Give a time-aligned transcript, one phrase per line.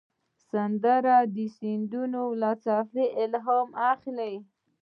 [0.49, 4.33] سندره د سیندونو له څپو الهام اخلي